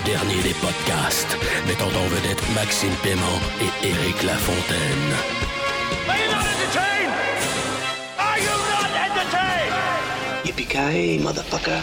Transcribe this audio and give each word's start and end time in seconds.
Le 0.00 0.06
dernier 0.06 0.42
des 0.42 0.54
podcasts, 0.54 1.36
mettant 1.66 1.88
en 1.88 2.06
vedette 2.08 2.42
Maxime 2.54 2.94
Paiement 3.02 3.40
et 3.60 3.86
Éric 3.86 4.22
Lafontaine. 4.22 5.14
Are 6.08 6.16
you 6.16 6.30
not 6.30 6.46
entertained? 6.46 7.12
Are 8.18 8.38
you 8.38 8.54
not 8.70 8.90
entertained? 8.96 9.74
Yippee-ki-yay, 10.44 11.18
motherfucker. 11.18 11.80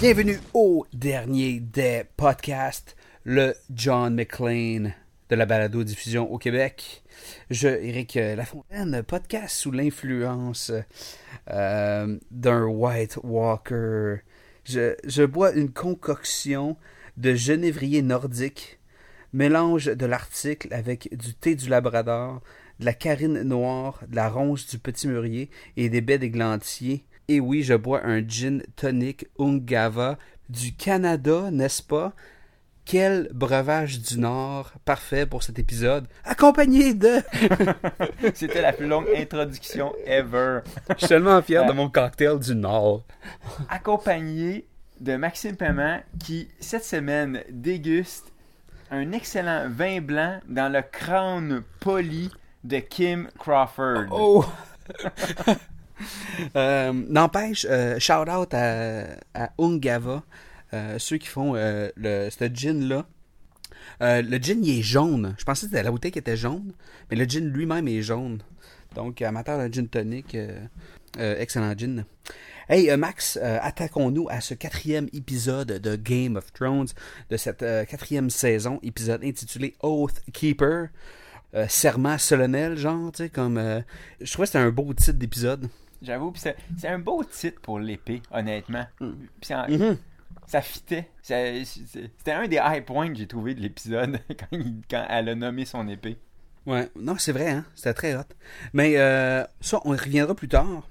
Bienvenue 0.00 0.40
au 0.54 0.86
dernier 0.94 1.60
des 1.60 2.04
podcasts, 2.16 2.96
le 3.24 3.54
John 3.74 4.14
McClane 4.14 4.94
de 5.30 5.36
la 5.36 5.46
balado-diffusion 5.46 6.30
au 6.30 6.38
Québec. 6.38 7.02
Je, 7.50 7.68
Éric 7.68 8.14
Lafontaine, 8.14 9.02
podcast 9.02 9.56
sous 9.56 9.70
l'influence 9.70 10.72
euh, 11.50 12.18
d'un 12.30 12.64
White 12.64 13.18
Walker. 13.22 14.16
Je, 14.64 14.94
je 15.04 15.22
bois 15.22 15.52
une 15.52 15.72
concoction 15.72 16.76
de 17.16 17.34
genévrier 17.34 18.02
nordique, 18.02 18.78
mélange 19.32 19.86
de 19.86 20.06
l'article 20.06 20.72
avec 20.72 21.14
du 21.16 21.34
thé 21.34 21.54
du 21.54 21.68
Labrador, 21.68 22.42
de 22.80 22.84
la 22.84 22.92
carine 22.92 23.42
noire, 23.42 24.00
de 24.08 24.16
la 24.16 24.28
ronce 24.28 24.66
du 24.68 24.78
petit 24.78 25.08
mûrier 25.08 25.50
et 25.76 25.88
des 25.88 26.00
baies 26.00 26.18
d'églantier. 26.18 27.04
Et 27.28 27.40
oui, 27.40 27.62
je 27.62 27.74
bois 27.74 28.04
un 28.04 28.26
gin 28.26 28.62
tonic 28.76 29.26
Ungava 29.38 30.18
du 30.50 30.74
Canada, 30.74 31.50
n'est-ce 31.50 31.82
pas? 31.82 32.14
Quel 32.84 33.30
breuvage 33.32 34.00
du 34.00 34.18
Nord, 34.18 34.72
parfait 34.84 35.24
pour 35.24 35.42
cet 35.42 35.58
épisode, 35.58 36.06
accompagné 36.24 36.92
de... 36.92 37.22
C'était 38.34 38.60
la 38.60 38.72
plus 38.74 38.86
longue 38.86 39.06
introduction 39.16 39.94
ever. 40.04 40.60
Je 40.90 40.98
suis 40.98 41.08
tellement 41.08 41.40
fier 41.40 41.64
de 41.64 41.72
mon 41.72 41.88
cocktail 41.88 42.38
du 42.38 42.54
Nord. 42.54 43.04
Accompagné 43.70 44.66
de 45.00 45.16
Maxime 45.16 45.56
Paiement 45.56 46.00
qui, 46.18 46.48
cette 46.60 46.84
semaine, 46.84 47.42
déguste 47.50 48.32
un 48.90 49.12
excellent 49.12 49.66
vin 49.68 50.00
blanc 50.02 50.40
dans 50.46 50.70
le 50.70 50.82
crâne 50.82 51.62
poli 51.80 52.30
de 52.64 52.78
Kim 52.78 53.28
Crawford. 53.38 54.06
Oh! 54.10 54.44
Euh, 56.56 56.92
N'empêche, 56.92 57.64
euh, 57.70 57.98
shout 58.00 58.28
out 58.28 58.52
à, 58.52 59.04
à 59.32 59.50
Ungava, 59.58 60.10
euh, 60.10 60.20
ceux 60.98 61.16
qui 61.18 61.28
font 61.28 61.54
euh, 61.56 61.88
le, 61.96 62.28
ce 62.30 62.44
gin-là. 62.52 63.06
Euh, 64.02 64.22
le 64.22 64.38
gin, 64.38 64.64
il 64.64 64.78
est 64.78 64.82
jaune. 64.82 65.34
Je 65.38 65.44
pensais 65.44 65.66
que 65.66 65.70
c'était 65.70 65.82
la 65.82 65.90
bouteille 65.90 66.10
qui 66.12 66.18
était 66.18 66.36
jaune, 66.36 66.72
mais 67.10 67.16
le 67.16 67.24
gin 67.24 67.46
lui-même 67.52 67.86
est 67.88 68.02
jaune. 68.02 68.42
Donc, 68.94 69.20
amateur 69.22 69.58
de 69.68 69.72
gin 69.72 69.88
tonic, 69.88 70.34
euh, 70.34 70.58
euh, 71.18 71.36
excellent 71.38 71.74
gin. 71.76 72.04
Hey 72.68 72.90
euh, 72.90 72.96
Max, 72.96 73.38
euh, 73.42 73.58
attaquons-nous 73.60 74.26
à 74.30 74.40
ce 74.40 74.54
quatrième 74.54 75.08
épisode 75.12 75.68
de 75.80 75.96
Game 75.96 76.36
of 76.36 76.52
Thrones, 76.52 76.88
de 77.30 77.36
cette 77.36 77.62
euh, 77.62 77.84
quatrième 77.84 78.30
saison, 78.30 78.78
épisode 78.82 79.22
intitulé 79.24 79.74
Oath 79.82 80.22
Keeper. 80.32 80.88
Euh, 81.54 81.66
serment 81.68 82.18
solennel, 82.18 82.76
genre, 82.76 83.12
tu 83.12 83.18
sais, 83.24 83.28
comme... 83.28 83.58
euh, 83.58 83.80
je 84.20 84.32
trouvais 84.32 84.46
que 84.46 84.52
c'était 84.52 84.64
un 84.64 84.70
beau 84.70 84.92
titre 84.92 85.18
d'épisode. 85.18 85.68
J'avoue, 86.02 86.32
c'est 86.36 86.56
un 86.88 86.98
beau 86.98 87.22
titre 87.22 87.60
pour 87.60 87.78
l'épée, 87.78 88.20
honnêtement. 88.32 88.86
En- 89.00 89.12
Mhm. 89.68 89.96
Ça 90.46 90.62
fitait. 90.62 91.10
C'était 91.22 92.32
un 92.32 92.48
des 92.48 92.60
high 92.62 92.84
points 92.84 93.08
que 93.08 93.16
j'ai 93.18 93.26
trouvé 93.26 93.54
de 93.54 93.60
l'épisode 93.60 94.18
quand, 94.90 95.06
elle 95.08 95.28
a 95.28 95.34
nommé 95.34 95.64
son 95.64 95.88
épée. 95.88 96.18
Ouais, 96.66 96.88
non, 96.96 97.16
c'est 97.18 97.32
vrai, 97.32 97.50
hein? 97.50 97.66
C'était 97.74 97.94
très 97.94 98.14
hot. 98.14 98.22
Mais 98.72 98.96
euh, 98.96 99.44
ça, 99.60 99.80
on 99.84 99.94
y 99.94 99.98
reviendra 99.98 100.34
plus 100.34 100.48
tard. 100.48 100.88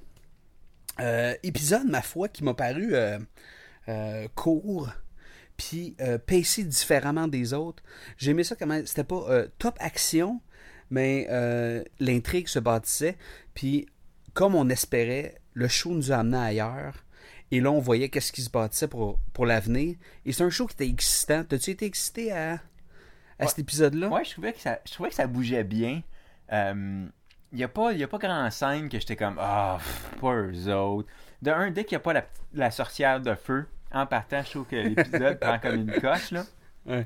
Euh, 1.00 1.34
épisode, 1.44 1.88
ma 1.88 2.02
foi, 2.02 2.28
qui 2.28 2.44
m'a 2.44 2.54
paru 2.54 2.94
euh, 2.94 3.18
euh, 3.90 4.28
court, 4.36 4.90
puis 5.58 5.96
pacé 6.28 6.64
différemment 6.64 7.28
des 7.28 7.54
autres. 7.54 7.84
J'ai 8.18 8.32
aimé 8.32 8.44
ça 8.44 8.56
comment 8.56 8.80
c'était 8.86 9.04
pas 9.04 9.46
top 9.60 9.76
action, 9.80 10.42
mais 10.90 11.28
l'intrigue 12.00 12.48
se 12.48 12.60
bâtissait. 12.60 13.18
Puis, 13.54 13.88
comme 14.34 14.56
on 14.56 14.70
espérait, 14.70 15.36
le 15.54 15.68
show 15.68 15.94
nous 15.94 16.12
a 16.12 16.18
amené 16.18 16.38
ailleurs. 16.38 17.06
Et 17.52 17.60
là, 17.62 17.72
on 17.72 17.80
voyait 17.80 18.10
qu'est-ce 18.10 18.32
qui 18.32 18.42
se 18.42 18.50
bâtissait 18.50 18.88
pour, 18.88 19.20
pour 19.34 19.46
l'avenir. 19.46 19.96
Et 20.26 20.32
c'est 20.32 20.44
un 20.44 20.50
show 20.50 20.66
qui 20.68 20.74
était 20.74 20.88
excitant. 20.88 21.44
T'as-tu 21.44 21.70
été 21.72 21.86
excité 21.86 22.32
à, 22.32 22.60
à 23.40 23.48
cet 23.48 23.60
épisode-là? 23.60 24.10
Ouais, 24.10 24.24
je 24.26 24.32
trouvais 24.32 24.54
que 24.54 24.60
ça, 24.60 24.80
je 24.86 24.92
trouvais 24.94 25.10
que 25.10 25.16
ça 25.16 25.28
bougeait 25.28 25.64
bien. 25.64 26.02
Euh, 26.52 27.06
Il 27.52 27.58
n'y 27.58 27.64
a, 27.64 27.68
pas- 27.68 27.92
il 27.94 28.00
y 28.00 28.04
a 28.04 28.08
pas 28.08 28.18
grand 28.18 28.50
scène 28.50 28.90
que 28.90 29.00
j'étais 29.00 29.16
comme 29.16 29.38
Ah, 29.40 29.78
pff, 29.78 30.20
pas 30.20 30.34
eux 30.36 30.74
autres. 30.74 31.08
De 31.44 31.52
un, 31.52 31.70
dès 31.72 31.84
qu'il 31.86 31.96
n'y 31.96 32.02
a 32.02 32.04
pas 32.04 32.14
la, 32.14 32.26
la 32.54 32.72
sorcière 32.72 33.22
de 33.22 33.36
feu, 33.36 33.68
en 33.92 34.08
partant, 34.08 34.42
je 34.44 34.50
trouve 34.50 34.66
que 34.66 34.76
l'épisode 34.76 35.40
prend 35.40 35.60
comme 35.60 35.76
une 35.76 36.00
coche. 36.02 36.32
Là. 36.32 36.46
Ouais. 36.88 37.06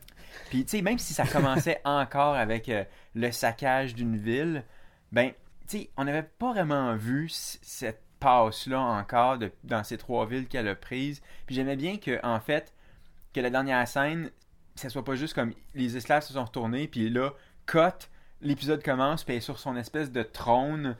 Puis, 0.50 0.64
tu 0.64 0.78
sais, 0.78 0.82
même 0.82 0.98
si 1.00 1.14
ça 1.14 1.26
commençait 1.28 1.82
encore 1.84 2.36
avec 2.36 2.70
euh, 2.70 2.86
le 3.14 3.32
saccage 3.32 3.94
d'une 3.94 4.16
ville, 4.18 4.64
ben, 5.12 5.32
tu 5.68 5.80
sais, 5.80 5.90
on 5.98 6.06
n'avait 6.06 6.24
pas 6.24 6.54
vraiment 6.54 6.96
vu 6.96 7.28
cette 7.30 8.02
passe-là 8.20 8.80
encore 8.80 9.38
de- 9.38 9.52
dans 9.64 9.84
ces 9.84 9.98
trois 9.98 10.26
villes 10.26 10.48
qu'elle 10.48 10.68
a 10.68 10.76
prises. 10.76 11.22
Puis 11.46 11.56
j'aimais 11.56 11.76
bien 11.76 11.98
que, 11.98 12.20
en 12.26 12.40
fait, 12.40 12.74
que 13.34 13.40
la 13.40 13.50
dernière 13.50 13.88
scène, 13.88 14.32
ça 14.76 14.90
soit 14.90 15.04
pas 15.04 15.16
juste 15.16 15.34
comme 15.34 15.54
les 15.76 15.98
esclaves 15.98 16.24
se 16.24 16.34
sont 16.34 16.46
retournés, 16.46 16.88
puis 16.88 17.10
là, 17.10 17.32
cut, 17.66 18.08
l'épisode 18.42 18.84
commence, 18.84 19.24
puis 19.24 19.34
elle 19.34 19.38
est 19.40 19.42
sur 19.42 19.60
son 19.60 19.76
espèce 19.76 20.12
de 20.12 20.24
trône 20.24 20.96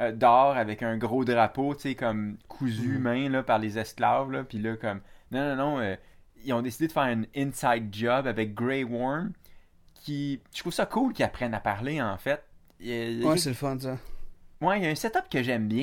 euh, 0.00 0.12
d'or 0.12 0.56
avec 0.56 0.82
un 0.82 0.96
gros 0.96 1.24
drapeau, 1.24 1.74
tu 1.74 1.82
sais, 1.82 1.94
comme 1.94 2.36
cousu 2.48 2.98
main 2.98 3.28
là, 3.28 3.42
par 3.42 3.58
les 3.58 3.78
esclaves, 3.78 4.30
là, 4.30 4.44
puis 4.44 4.58
là, 4.58 4.76
comme, 4.76 5.00
non, 5.32 5.40
non, 5.40 5.56
non, 5.56 5.80
euh, 5.80 5.96
ils 6.44 6.52
ont 6.52 6.62
décidé 6.62 6.86
de 6.86 6.92
faire 6.92 7.02
un 7.02 7.22
inside 7.36 7.88
job 7.92 8.26
avec 8.26 8.54
Grey 8.54 8.84
Worm, 8.84 9.32
qui, 9.94 10.40
je 10.54 10.60
trouve 10.60 10.72
ça 10.72 10.86
cool 10.86 11.12
qu'ils 11.12 11.24
apprennent 11.24 11.54
à 11.54 11.60
parler, 11.60 12.00
en 12.00 12.16
fait. 12.16 12.42
Il 12.80 13.24
Ouais, 13.26 13.36
c'est 13.38 13.50
le 13.50 13.54
fun, 13.56 13.78
ça. 13.78 13.98
Ouais, 14.60 14.78
il 14.78 14.84
y 14.84 14.86
a 14.86 14.90
un 14.90 14.94
setup 14.94 15.28
que 15.30 15.42
j'aime 15.42 15.68
bien. 15.68 15.76